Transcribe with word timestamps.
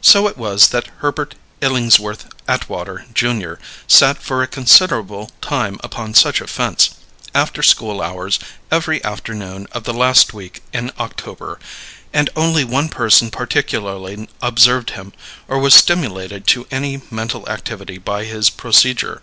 So 0.00 0.26
it 0.28 0.38
was 0.38 0.68
that 0.68 0.88
Herbert 1.00 1.34
Illingsworth 1.60 2.30
Atwater, 2.48 3.04
Jr., 3.12 3.56
sat 3.86 4.16
for 4.22 4.42
a 4.42 4.46
considerable 4.46 5.30
time 5.42 5.78
upon 5.84 6.14
such 6.14 6.40
a 6.40 6.46
fence, 6.46 6.92
after 7.34 7.62
school 7.62 8.00
hours, 8.00 8.38
every 8.70 9.04
afternoon 9.04 9.66
of 9.72 9.84
the 9.84 9.92
last 9.92 10.32
week 10.32 10.62
in 10.72 10.90
October; 10.98 11.60
and 12.14 12.30
only 12.34 12.64
one 12.64 12.88
person 12.88 13.30
particularly 13.30 14.26
observed 14.40 14.92
him 14.96 15.12
or 15.48 15.58
was 15.58 15.74
stimulated 15.74 16.46
to 16.46 16.66
any 16.70 17.02
mental 17.10 17.46
activity 17.46 17.98
by 17.98 18.24
his 18.24 18.48
procedure. 18.48 19.20